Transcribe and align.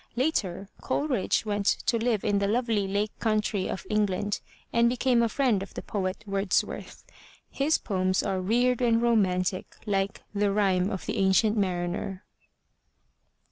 Later, 0.15 0.67
Coleridge 0.81 1.45
went 1.45 1.67
to 1.85 1.99
live 2.03 2.23
in 2.23 2.39
the 2.39 2.47
lovely 2.47 2.87
Lake 2.87 3.11
Country 3.19 3.67
of 3.69 3.85
England, 3.87 4.41
and 4.73 4.89
became 4.89 5.21
a 5.21 5.29
friend 5.29 5.61
of 5.61 5.75
the 5.75 5.83
poet, 5.83 6.23
Wordsworth. 6.25 7.05
His 7.51 7.77
poems 7.77 8.23
are 8.23 8.41
weird 8.41 8.81
and 8.81 8.99
romantic, 8.99 9.75
like 9.85 10.23
The 10.33 10.51
Rime 10.51 10.89
of 10.89 11.05
the 11.05 11.17
Ancient 11.17 11.55
Mariner. 11.55 12.25